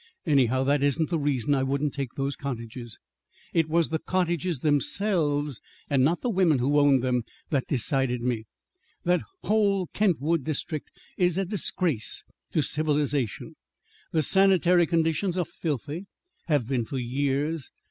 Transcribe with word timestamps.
Anyhow, 0.25 0.63
that 0.63 0.81
isn't 0.81 1.11
the 1.11 1.19
reason 1.19 1.53
I 1.53 1.61
wouldn't 1.61 1.93
take 1.93 2.15
those 2.15 2.35
cottages. 2.35 2.97
"It 3.53 3.69
was 3.69 3.89
the 3.89 3.99
cottages 3.99 4.61
themselves, 4.61 5.61
and 5.91 6.03
not 6.03 6.21
the 6.21 6.29
woman 6.31 6.57
who 6.57 6.79
owned 6.79 7.03
them, 7.03 7.21
that 7.51 7.67
decided 7.67 8.23
me. 8.23 8.45
That 9.03 9.21
whole 9.43 9.89
Kentwood 9.93 10.43
district 10.43 10.89
is 11.17 11.37
a 11.37 11.45
disgrace 11.45 12.23
to 12.49 12.63
civilization. 12.63 13.55
The 14.11 14.23
sanitary 14.23 14.87
conditions 14.87 15.37
are 15.37 15.45
filthy; 15.45 16.07
have 16.47 16.67
been 16.67 16.83
for 16.83 16.97
years. 16.97 17.69